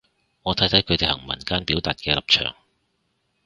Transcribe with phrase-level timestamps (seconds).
[0.41, 2.55] 我睇睇佢哋行文間表達嘅立場